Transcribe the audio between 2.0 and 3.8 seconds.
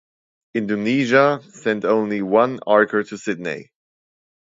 one archer to Sydney.